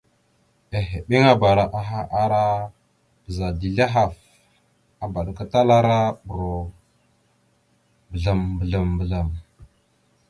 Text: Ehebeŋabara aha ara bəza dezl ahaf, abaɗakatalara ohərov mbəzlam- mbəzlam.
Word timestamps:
Ehebeŋabara 0.79 1.65
aha 1.79 2.01
ara 2.21 2.43
bəza 3.23 3.47
dezl 3.59 3.77
ahaf, 3.85 4.15
abaɗakatalara 5.03 5.99
ohərov 6.27 8.39
mbəzlam- 8.49 8.91
mbəzlam. 8.95 9.27